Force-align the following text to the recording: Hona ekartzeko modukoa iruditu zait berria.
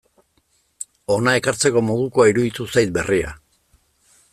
Hona 1.15 1.35
ekartzeko 1.41 1.85
modukoa 1.91 2.29
iruditu 2.33 2.69
zait 2.77 2.97
berria. 2.99 3.41